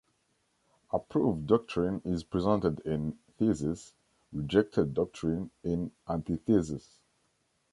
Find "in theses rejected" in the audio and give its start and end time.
2.79-4.95